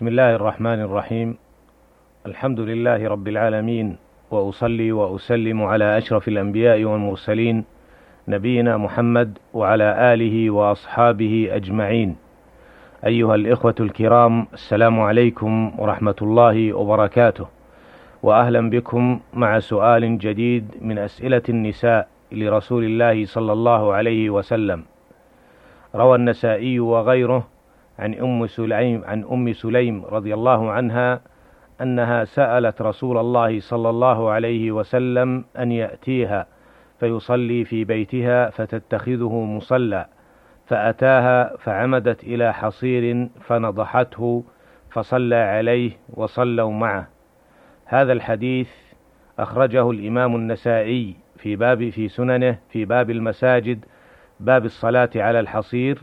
بسم 0.00 0.08
الله 0.08 0.34
الرحمن 0.34 0.80
الرحيم. 0.80 1.36
الحمد 2.26 2.60
لله 2.60 3.08
رب 3.08 3.28
العالمين 3.28 3.96
وأصلي 4.30 4.92
وأسلم 4.92 5.62
على 5.62 5.98
أشرف 5.98 6.28
الأنبياء 6.28 6.84
والمرسلين 6.84 7.64
نبينا 8.28 8.76
محمد 8.76 9.38
وعلى 9.54 10.14
آله 10.14 10.50
وأصحابه 10.50 11.48
أجمعين. 11.52 12.16
أيها 13.06 13.34
الإخوة 13.34 13.74
الكرام 13.80 14.46
السلام 14.52 15.00
عليكم 15.00 15.72
ورحمة 15.78 16.18
الله 16.22 16.72
وبركاته. 16.72 17.46
وأهلا 18.22 18.70
بكم 18.70 19.20
مع 19.34 19.58
سؤال 19.58 20.18
جديد 20.18 20.80
من 20.80 20.98
أسئلة 20.98 21.42
النساء 21.48 22.08
لرسول 22.32 22.84
الله 22.84 23.24
صلى 23.24 23.52
الله 23.52 23.92
عليه 23.94 24.30
وسلم. 24.30 24.84
روى 25.94 26.16
النسائي 26.16 26.80
وغيره 26.80 27.59
عن 28.00 28.14
أم 28.14 28.46
سليم 28.46 29.04
عن 29.04 29.24
أم 29.24 29.52
سليم 29.52 30.04
رضي 30.04 30.34
الله 30.34 30.70
عنها 30.70 31.20
أنها 31.80 32.24
سألت 32.24 32.82
رسول 32.82 33.18
الله 33.18 33.60
صلى 33.60 33.90
الله 33.90 34.30
عليه 34.30 34.72
وسلم 34.72 35.44
أن 35.58 35.72
يأتيها 35.72 36.46
فيصلي 37.00 37.64
في 37.64 37.84
بيتها 37.84 38.50
فتتخذه 38.50 39.32
مصلى 39.40 40.06
فأتاها 40.66 41.56
فعمدت 41.56 42.24
إلى 42.24 42.54
حصير 42.54 43.28
فنضحته 43.40 44.44
فصلى 44.90 45.36
عليه 45.36 45.90
وصلوا 46.14 46.72
معه. 46.72 47.08
هذا 47.84 48.12
الحديث 48.12 48.70
أخرجه 49.38 49.90
الإمام 49.90 50.36
النسائي 50.36 51.16
في 51.36 51.56
باب 51.56 51.90
في 51.90 52.08
سننه 52.08 52.58
في 52.70 52.84
باب 52.84 53.10
المساجد 53.10 53.84
باب 54.40 54.64
الصلاة 54.64 55.10
على 55.16 55.40
الحصير 55.40 56.02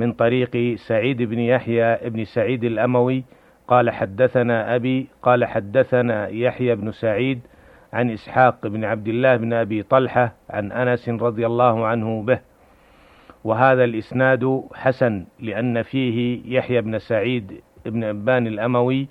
من 0.00 0.12
طريق 0.12 0.76
سعيد 0.76 1.22
بن 1.22 1.38
يحيى 1.38 2.10
بن 2.10 2.24
سعيد 2.24 2.64
الأموي 2.64 3.24
قال 3.68 3.90
حدثنا 3.90 4.74
أبي 4.74 5.06
قال 5.22 5.44
حدثنا 5.44 6.28
يحيى 6.28 6.74
بن 6.74 6.92
سعيد 6.92 7.40
عن 7.92 8.10
إسحاق 8.10 8.66
بن 8.66 8.84
عبد 8.84 9.08
الله 9.08 9.36
بن 9.36 9.52
أبي 9.52 9.82
طلحة 9.82 10.32
عن 10.50 10.72
أنس 10.72 11.08
رضي 11.08 11.46
الله 11.46 11.86
عنه 11.86 12.22
به. 12.22 12.40
وهذا 13.44 13.84
الإسناد 13.84 14.62
حسن 14.74 15.24
لأن 15.40 15.82
فيه 15.82 16.40
يحيى 16.56 16.80
بن 16.80 16.98
سعيد 16.98 17.60
بن 17.86 18.04
أبان 18.04 18.46
الأموي 18.46 19.06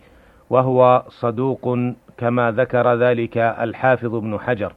وهو 0.50 1.04
صدوق 1.08 1.78
كما 2.18 2.52
ذكر 2.52 2.94
ذلك 2.96 3.38
الحافظ 3.38 4.16
ابن 4.16 4.40
حجر. 4.40 4.74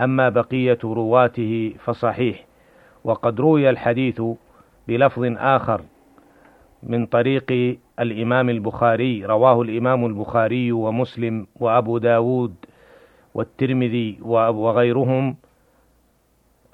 أما 0.00 0.28
بقية 0.28 0.78
رواته 0.84 1.74
فصحيح. 1.78 2.44
وقد 3.04 3.40
روي 3.40 3.70
الحديث 3.70 4.22
بلفظ 4.90 5.22
آخر 5.38 5.80
من 6.82 7.06
طريق 7.06 7.78
الإمام 8.00 8.50
البخاري 8.50 9.24
رواه 9.24 9.62
الإمام 9.62 10.06
البخاري 10.06 10.72
ومسلم 10.72 11.46
وأبو 11.56 11.98
داود 11.98 12.54
والترمذي 13.34 14.18
وغيرهم 14.22 15.36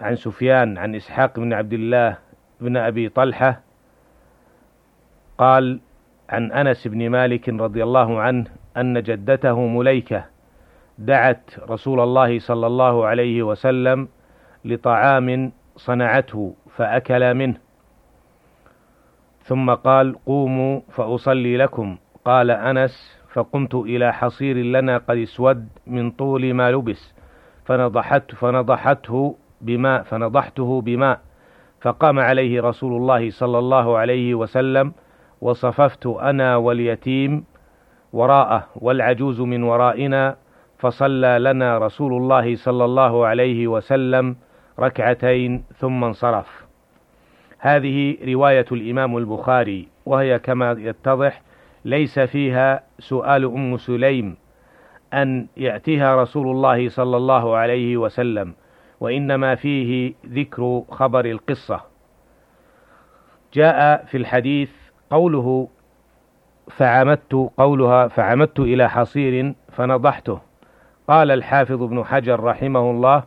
عن 0.01 0.17
سفيان 0.17 0.79
عن 0.79 0.95
إسحاق 0.95 1.41
بن 1.41 1.53
عبد 1.53 1.73
الله 1.73 2.19
بن 2.61 2.77
أبي 2.77 3.09
طلحة 3.09 3.61
قال 5.39 5.81
عن 6.31 6.53
أنس 6.53 6.89
بن 6.89 7.11
مالك 7.11 7.49
رضي 7.49 7.83
الله 7.83 8.21
عنه 8.21 8.45
أن 8.77 9.03
جدته 9.03 9.67
مليكة 9.67 10.25
دعت 10.99 11.51
رسول 11.69 12.01
الله 12.01 12.39
صلى 12.39 12.67
الله 12.67 13.07
عليه 13.07 13.43
وسلم 13.43 14.09
لطعام 14.65 15.53
صنعته 15.77 16.55
فأكل 16.77 17.35
منه. 17.35 17.66
ثم 19.47 19.71
قال 19.75 20.17
قوموا 20.27 20.81
فأصلي 20.91 21.57
لكم. 21.57 21.97
قال 22.25 22.51
أنس 22.51 23.21
فقمت 23.33 23.75
إلى 23.75 24.13
حصير 24.13 24.57
لنا 24.57 24.99
قد 24.99 25.17
اسود 25.17 25.69
من 25.87 26.11
طول 26.11 26.55
ما 26.55 26.71
لبس 26.71 27.15
فنضحت 27.65 28.35
فنضحته 28.35 29.37
بماء 29.61 30.03
فنضحته 30.03 30.81
بماء 30.81 31.21
فقام 31.81 32.19
عليه 32.19 32.63
رسول 32.63 32.93
الله 32.97 33.31
صلى 33.31 33.59
الله 33.59 33.99
عليه 33.99 34.35
وسلم 34.35 34.93
وصففت 35.41 36.07
أنا 36.07 36.57
واليتيم 36.57 37.45
وراءه 38.13 38.67
والعجوز 38.77 39.41
من 39.41 39.63
ورائنا 39.63 40.37
فصلى 40.79 41.39
لنا 41.41 41.79
رسول 41.79 42.13
الله 42.13 42.57
صلى 42.57 42.85
الله 42.85 43.27
عليه 43.27 43.67
وسلم 43.69 44.37
ركعتين 44.81 45.65
ثم 45.79 46.05
انصرف. 46.05 46.66
هذه 47.67 48.17
رواية 48.29 48.67
الإمام 48.73 49.17
البخاري 49.17 49.89
وهي 50.07 50.39
كما 50.39 50.77
يتضح 50.79 51.43
ليس 51.85 52.19
فيها 52.19 52.83
سؤال 52.99 53.45
أم 53.45 53.77
سليم 53.77 54.37
أن 55.15 55.47
يأتيها 55.57 56.23
رسول 56.23 56.51
الله 56.51 56.89
صلى 56.89 57.17
الله 57.17 57.57
عليه 57.57 57.97
وسلم 57.97 58.55
وإنما 59.01 59.55
فيه 59.55 60.15
ذكر 60.27 60.83
خبر 60.91 61.25
القصة. 61.25 61.81
جاء 63.55 64.05
في 64.05 64.17
الحديث 64.17 64.71
قوله 65.11 65.69
فعمدت 66.71 67.51
قولها 67.57 68.09
فعمدت 68.09 68.61
إلى 68.61 68.91
حصير 68.91 69.55
فنضحته 69.73 70.41
قال 71.09 71.31
الحافظ 71.31 71.83
ابن 71.83 72.05
حجر 72.05 72.45
رحمه 72.45 72.91
الله 72.91 73.23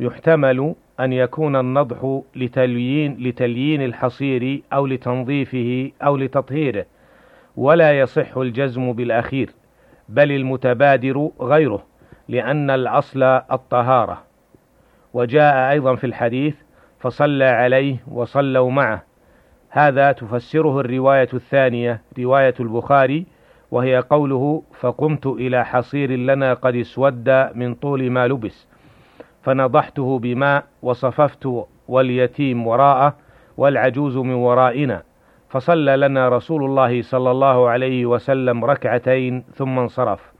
يحتمل 0.00 0.74
أن 1.04 1.12
يكون 1.12 1.56
النضح 1.56 2.20
لتليين 2.36 3.16
لتليين 3.20 3.82
الحصير 3.82 4.62
أو 4.72 4.86
لتنظيفه 4.86 5.90
أو 6.02 6.16
لتطهيره 6.16 6.86
ولا 7.56 8.00
يصح 8.00 8.36
الجزم 8.36 8.92
بالأخير 8.92 9.50
بل 10.08 10.32
المتبادر 10.32 11.30
غيره 11.40 11.82
لأن 12.28 12.70
الأصل 12.70 13.22
الطهارة. 13.22 14.22
وجاء 15.14 15.70
أيضا 15.70 15.94
في 15.94 16.04
الحديث 16.06 16.54
فصلى 17.00 17.44
عليه 17.44 17.96
وصلوا 18.10 18.70
معه 18.70 19.02
هذا 19.70 20.12
تفسره 20.12 20.80
الرواية 20.80 21.28
الثانية 21.34 22.02
رواية 22.18 22.54
البخاري 22.60 23.26
وهي 23.70 23.96
قوله 24.10 24.62
فقمت 24.80 25.26
إلى 25.26 25.64
حصير 25.64 26.10
لنا 26.10 26.54
قد 26.54 26.76
اسود 26.76 27.28
من 27.54 27.74
طول 27.74 28.10
ما 28.10 28.28
لبس 28.28 28.66
فنضحته 29.42 30.18
بماء 30.18 30.64
وصففت 30.82 31.48
واليتيم 31.88 32.66
وراءه 32.66 33.16
والعجوز 33.56 34.16
من 34.16 34.34
ورائنا. 34.34 35.02
فصلى 35.48 35.96
لنا 35.96 36.28
رسول 36.28 36.64
الله 36.64 37.02
صلى 37.02 37.30
الله 37.30 37.68
عليه 37.68 38.06
وسلم 38.06 38.64
ركعتين 38.64 39.44
ثم 39.54 39.78
انصرف. 39.78 40.32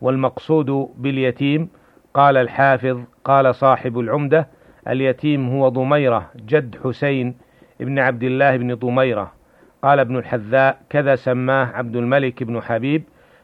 والمقصود 0.00 0.88
باليتيم 0.96 1.68
قال 2.14 2.36
الحافظ 2.36 3.00
قال 3.24 3.54
صاحب 3.54 3.98
العمدة 3.98 4.48
اليتيم 4.88 5.48
هو 5.48 5.68
ضميرة 5.68 6.30
جد 6.36 6.76
حسين 6.84 7.34
بن 7.80 7.98
عبد 7.98 8.22
الله 8.22 8.56
بن 8.56 8.74
ضميرة. 8.74 9.32
قال 9.82 9.98
ابن 10.00 10.16
الحذاء 10.16 10.78
كذا 10.90 11.14
سماه 11.14 11.66
عبد 11.66 11.96
الملك 11.96 12.42
بن 12.42 12.62
حبيب 12.62 13.02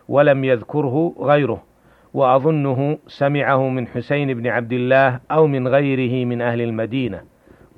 ولم 0.08 0.44
يذكره 0.44 1.14
غيره. 1.20 1.67
وأظنه 2.14 2.98
سمعه 3.06 3.68
من 3.68 3.86
حسين 3.86 4.34
بن 4.34 4.46
عبد 4.46 4.72
الله 4.72 5.20
أو 5.30 5.46
من 5.46 5.68
غيره 5.68 6.24
من 6.24 6.42
أهل 6.42 6.60
المدينة. 6.60 7.22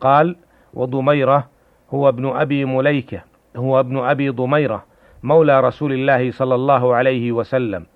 قال 0.01 0.37
وضميرة 0.75 1.49
هو 1.91 2.09
ابن 2.09 2.27
أبي 2.27 2.65
مليكة 2.65 3.23
هو 3.57 3.81
ابن 3.81 3.99
أبي 3.99 4.29
ضميرة 4.29 4.85
مولى 5.23 5.61
رسول 5.61 5.93
الله 5.93 6.31
صلى 6.31 6.55
الله 6.55 6.95
عليه 6.95 7.33
وسلم 7.33 7.87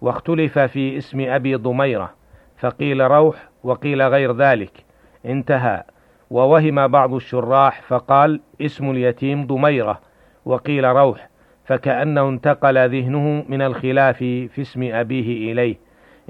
واختلف 0.00 0.58
في 0.58 0.96
اسم 0.96 1.20
أبي 1.20 1.54
ضميرة 1.54 2.12
فقيل 2.58 3.00
روح 3.10 3.48
وقيل 3.64 4.02
غير 4.02 4.32
ذلك 4.36 4.84
انتهى. 5.26 5.82
ووهم 6.30 6.88
بعض 6.88 7.14
الشراح 7.14 7.82
فقال 7.82 8.40
اسم 8.60 8.90
اليتيم 8.90 9.46
ضميرة 9.46 10.00
وقيل 10.44 10.84
روح 10.84 11.28
فكأنه 11.66 12.28
انتقل 12.28 12.90
ذهنه 12.90 13.44
من 13.48 13.62
الخلاف 13.62 14.18
في 14.18 14.60
اسم 14.60 14.82
أبيه 14.82 15.52
إليه. 15.52 15.76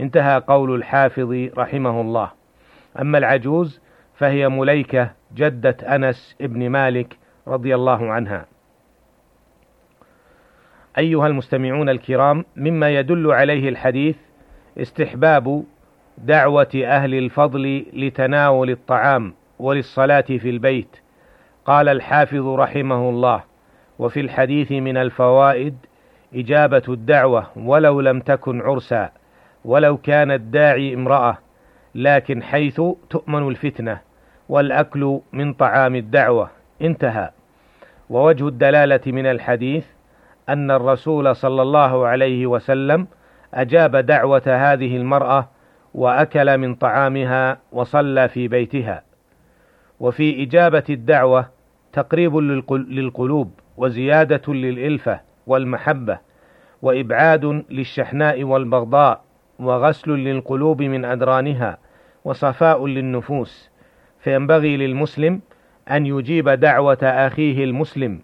انتهى 0.01 0.43
قول 0.49 0.75
الحافظ 0.75 1.33
رحمه 1.59 2.01
الله. 2.01 2.31
أما 3.01 3.19
العجوز 3.19 3.81
فهي 4.15 4.49
مليكة 4.49 5.11
جدة 5.35 5.77
أنس 5.83 6.37
ابن 6.41 6.71
مالك 6.71 7.17
رضي 7.49 7.75
الله 7.75 8.13
عنها. 8.13 8.47
أيها 10.99 11.27
المستمعون 11.27 11.89
الكرام 11.89 12.45
مما 12.57 12.91
يدل 12.91 13.33
عليه 13.33 13.69
الحديث 13.69 14.17
استحباب 14.79 15.65
دعوة 16.19 16.83
أهل 16.85 17.15
الفضل 17.15 17.87
لتناول 17.93 18.71
الطعام 18.71 19.35
وللصلاة 19.59 20.21
في 20.21 20.51
البيت. 20.51 20.97
قال 21.65 21.89
الحافظ 21.89 22.47
رحمه 22.47 23.09
الله 23.11 23.43
وفي 23.99 24.21
الحديث 24.21 24.73
من 24.73 24.97
الفوائد 24.97 25.77
إجابة 26.35 26.83
الدعوة 26.89 27.47
ولو 27.57 28.01
لم 28.01 28.21
تكن 28.21 28.61
عرسا 28.61 29.11
ولو 29.65 29.97
كان 29.97 30.31
الداعي 30.31 30.95
امرأة 30.95 31.39
لكن 31.95 32.43
حيث 32.43 32.81
تؤمن 33.11 33.49
الفتنة 33.49 34.01
والأكل 34.49 35.21
من 35.33 35.53
طعام 35.53 35.95
الدعوة. 35.95 36.51
انتهى. 36.83 37.31
ووجه 38.11 38.49
الدلالة 38.49 39.01
من 39.07 39.27
الحديث 39.27 39.87
أن 40.49 40.71
الرسول 40.71 41.37
صلى 41.37 41.63
الله 41.63 42.07
عليه 42.07 42.47
وسلم 42.47 43.07
أجاب 43.55 43.97
دعوة 43.97 44.43
هذه 44.47 44.97
المرأة 44.97 45.49
وأكل 45.95 46.59
من 46.59 46.75
طعامها 46.75 47.59
وصلى 47.73 48.29
في 48.29 48.49
بيتها. 48.49 49.03
وفي 50.01 50.43
إجابة 50.43 50.85
الدعوة 50.91 51.47
تقريب 51.93 52.37
للقلوب. 52.71 53.51
وزيادة 53.77 54.53
للإلفة 54.55 55.21
والمحبة 55.47 56.19
وإبعاد 56.83 57.65
للشحناء 57.71 58.45
والبغضاء 58.45 59.21
وغسل 59.59 60.11
للقلوب 60.11 60.83
من 60.83 61.05
أدرانها 61.05 61.79
وصفاء 62.25 62.87
للنفوس. 62.87 63.71
فينبغي 64.21 64.77
للمسلم 64.77 65.41
أن 65.91 66.07
يجيب 66.07 66.49
دعوة 66.49 66.99
أخيه 67.03 67.65
المسلم 67.65 68.21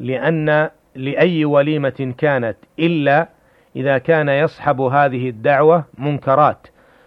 لأن 0.00 0.70
لأي 0.94 1.44
وليمة 1.44 2.14
كانت 2.18 2.56
إلا 2.78 3.28
إذا 3.76 3.98
كان 3.98 4.28
يصحب 4.28 4.80
هذه 4.80 5.28
الدعوة 5.28 5.84
منكرات 5.98 6.66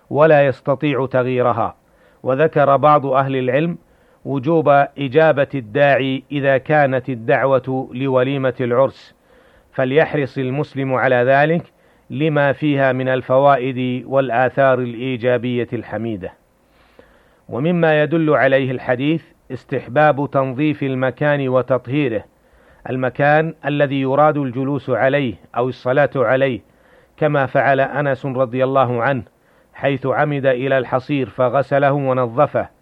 ولا 0.09 0.45
يستطيع 0.45 1.05
تغييرها. 1.05 1.75
وذكر 2.23 2.77
بعض 2.77 3.05
أهل 3.05 3.35
العلم 3.35 3.77
وجوب 4.27 4.69
إجابة 4.97 5.47
الداعي 5.55 6.23
إذا 6.31 6.57
كانت 6.57 7.09
الدعوة 7.09 7.89
لوليمة 7.93 8.53
العرس. 8.61 9.15
فليحرص 9.71 10.37
المسلم 10.37 10.93
على 10.93 11.15
ذلك 11.15 11.63
لما 12.09 12.51
فيها 12.53 12.91
من 12.91 13.09
الفوائد 13.09 14.05
والآثار 14.05 14.79
الإيجابية 14.79 15.67
الحميدة. 15.73 16.33
ومما 17.49 18.01
يدل 18.03 18.29
عليه 18.29 18.71
الحديث 18.71 19.23
استحباب 19.51 20.29
تنظيف 20.31 20.83
المكان 20.83 21.49
وتطهيره 21.49 22.23
المكان 22.89 23.53
الذي 23.65 24.01
يراد 24.01 24.37
الجلوس 24.37 24.89
عليه 24.89 25.33
أو 25.57 25.69
الصلاة 25.69 26.09
عليه 26.15 26.59
كما 27.17 27.45
فعل 27.45 27.79
أنس 27.79 28.25
رضي 28.25 28.63
الله 28.63 29.03
عنه 29.03 29.23
حيث 29.73 30.05
عمد 30.05 30.45
إلى 30.45 30.77
الحصير 30.77 31.29
فغسله 31.29 31.91
ونظفه 31.91 32.76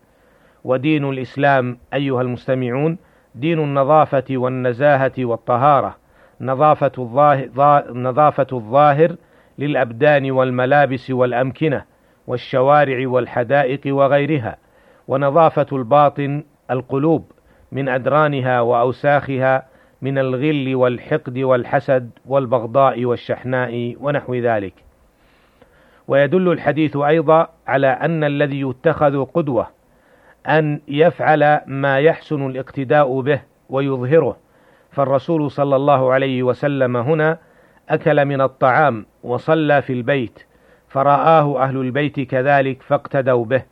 ودين 0.66 1.10
الإسلام 1.10 1.78
أيها 1.94 2.22
المستمعون 2.22 2.98
دين 3.36 3.60
النظافة 3.60 4.24
والنزاهة 4.32 5.12
والطهارة 5.20 5.96
نظافة 6.42 6.92
الظاهر, 6.98 7.50
نظافة 7.94 8.48
الظاهر 8.54 9.16
للأبدان 9.58 10.32
والملابس 10.32 11.12
والأمكنة 11.12 11.84
والشوارع 12.28 13.08
والحدائق 13.08 13.82
وغيرها 13.86 14.58
ونظافة 15.08 15.66
الباطن 15.72 16.44
القلوب 16.72 17.32
من 17.72 17.90
أدرانها 17.90 18.62
وأوساخها 18.62 19.66
من 20.02 20.18
الغل 20.18 20.76
والحقد 20.76 21.38
والحسد 21.38 22.10
والبغضاء 22.26 23.06
والشحناء 23.06 23.96
ونحو 24.02 24.36
ذلك. 24.36 24.74
ويدل 26.08 26.52
الحديث 26.52 26.98
أيضا 26.98 27.48
على 27.68 27.88
أن 27.88 28.24
الذي 28.24 28.62
يتخذ 28.62 29.26
قدوة 29.26 29.68
أن 30.48 30.80
يفعل 30.88 31.60
ما 31.68 32.00
يحسن 32.00 32.46
الاقتداء 32.50 33.22
به 33.22 33.42
ويظهره. 33.70 34.38
فالرسول 34.92 35.52
صلى 35.52 35.76
الله 35.76 36.14
عليه 36.14 36.44
وسلم 36.44 36.98
هنا 36.98 37.38
أكل 37.90 38.26
من 38.26 38.42
الطعام 38.42 39.06
وصلى 39.24 39.82
في 39.82 39.94
البيت 39.94 40.40
فرآه 40.90 41.64
أهل 41.64 41.78
البيت 41.78 42.20
كذلك 42.20 42.82
فاقتدوا 42.82 43.46
به. 43.46 43.64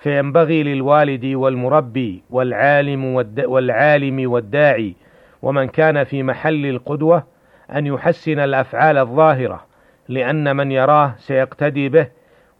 فينبغي 0.00 0.62
للوالد 0.62 1.24
والمربي 1.24 2.22
والعالم 2.30 3.04
والعالم 3.44 4.30
والداعي 4.30 4.94
ومن 5.42 5.68
كان 5.68 6.04
في 6.04 6.22
محل 6.22 6.66
القدوة 6.66 7.24
أن 7.72 7.86
يحسن 7.86 8.38
الأفعال 8.38 8.98
الظاهرة 8.98 9.64
لأن 10.08 10.56
من 10.56 10.72
يراه 10.72 11.14
سيقتدي 11.18 11.88
به 11.88 12.08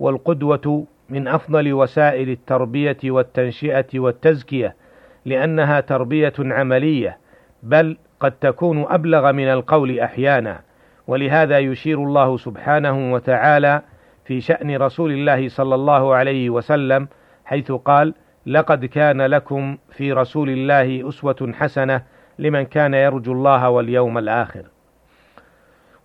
والقدوة 0.00 0.86
من 1.08 1.28
أفضل 1.28 1.72
وسائل 1.72 2.30
التربية 2.30 2.96
والتنشئة 3.04 3.86
والتزكية 3.94 4.76
لأنها 5.24 5.80
تربية 5.80 6.32
عملية 6.38 7.18
بل 7.62 7.96
قد 8.20 8.32
تكون 8.32 8.84
أبلغ 8.88 9.32
من 9.32 9.48
القول 9.48 10.00
أحيانا 10.00 10.60
ولهذا 11.06 11.58
يشير 11.58 11.98
الله 11.98 12.36
سبحانه 12.36 13.12
وتعالى 13.12 13.82
في 14.24 14.40
شأن 14.40 14.76
رسول 14.76 15.12
الله 15.12 15.48
صلى 15.48 15.74
الله 15.74 16.14
عليه 16.14 16.50
وسلم 16.50 17.08
حيث 17.44 17.72
قال: 17.72 18.14
لقد 18.46 18.84
كان 18.84 19.22
لكم 19.22 19.78
في 19.90 20.12
رسول 20.12 20.50
الله 20.50 21.08
أسوة 21.08 21.52
حسنة 21.54 22.02
لمن 22.38 22.62
كان 22.62 22.94
يرجو 22.94 23.32
الله 23.32 23.70
واليوم 23.70 24.18
الآخر. 24.18 24.62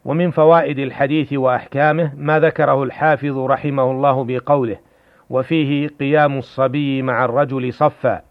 ومن 0.05 0.31
فوائد 0.31 0.79
الحديث 0.79 1.33
وأحكامه 1.33 2.11
ما 2.17 2.39
ذكره 2.39 2.83
الحافظ 2.83 3.37
رحمه 3.37 3.91
الله 3.91 4.23
بقوله: 4.23 4.77
وفيه 5.33 5.87
قيام 5.87 6.37
الصبي 6.37 7.01
مع 7.01 7.25
الرجل 7.25 7.73
صفا 7.73 8.21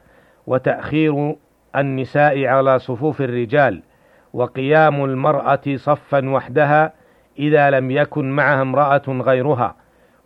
وتأخير 0.47 1.37
النساء 1.77 2.45
على 2.45 2.79
صفوف 2.79 3.21
الرجال 3.21 3.83
وقيام 4.33 5.05
المرأة 5.05 5.61
صفا 5.77 6.29
وحدها 6.29 6.93
إذا 7.39 7.71
لم 7.71 7.91
يكن 7.91 8.31
معها 8.31 8.63
امرأة 8.63 9.03
غيرها 9.09 9.77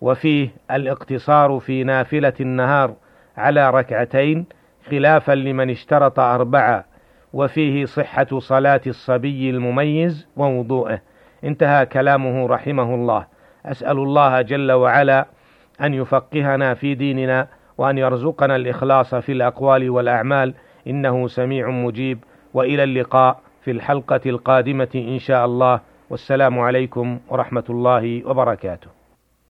وفيه 0.01 0.49
الاقتصار 0.71 1.59
في 1.59 1.85
نافلة 1.85 2.33
النهار 2.41 2.95
على 3.37 3.71
ركعتين 3.71 4.47
خلافا 4.91 5.33
لمن 5.33 5.71
اشترط 5.71 6.21
أربعة 6.21 6.85
وفيه 7.33 7.85
صحة 7.85 8.39
صلاة 8.39 8.81
الصبي 8.87 9.51
المميز 9.51 10.29
ووضوءه 10.37 11.01
انتهى 11.45 11.87
كلامه 11.87 12.47
رحمه 12.47 12.95
الله. 12.95 13.27
أسأل 13.67 13.99
الله 13.99 14.43
جل 14.43 14.73
وعلا 14.73 15.27
أن 15.81 15.95
يفقهنا 15.95 16.75
في 16.75 16.95
ديننا 16.95 17.49
وأن 17.79 17.99
يرزقنا 17.99 18.57
الإخلاص 18.57 19.15
في 19.15 19.33
الأقوال 19.33 19.91
والأعمال. 19.91 20.55
إنه 20.87 21.29
سميع 21.29 21.71
مجيب. 21.71 22.19
وإلى 22.55 22.85
اللقاء 22.85 23.41
في 23.65 23.71
الحلقة 23.71 24.21
القادمة 24.27 24.89
إن 24.95 25.19
شاء 25.19 25.47
الله. 25.47 25.81
والسلام 26.11 26.59
عليكم 26.59 27.19
ورحمة 27.29 27.65
الله 27.71 28.29
وبركاته. 28.29 28.96